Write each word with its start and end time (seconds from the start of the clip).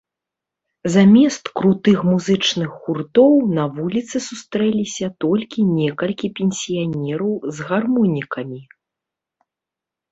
Замест 0.93 1.49
крутых 1.59 1.97
музычных 2.11 2.69
гуртоў 2.87 3.31
на 3.59 3.63
вуліцы 3.75 4.15
сустрэліся 4.29 5.11
толькі 5.27 5.59
некалькі 5.79 6.27
пенсіянераў 6.41 7.33
з 7.57 7.71
гармонікамі. 7.71 8.61